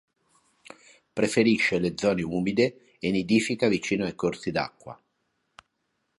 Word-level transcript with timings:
Preferisce 1.13 1.77
le 1.77 1.93
zone 1.95 2.23
umide 2.23 2.95
e 2.97 3.11
nidifica 3.11 3.67
vicino 3.67 4.03
ai 4.03 4.15
corsi 4.15 4.49
d'acqua. 4.49 4.99